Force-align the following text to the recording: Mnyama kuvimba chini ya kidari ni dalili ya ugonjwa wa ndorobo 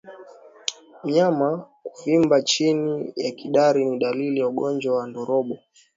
Mnyama 1.03 1.49
kuvimba 1.87 2.37
chini 2.41 3.13
ya 3.15 3.31
kidari 3.31 3.85
ni 3.85 3.99
dalili 3.99 4.39
ya 4.39 4.47
ugonjwa 4.47 4.95
wa 4.97 5.07
ndorobo 5.07 5.57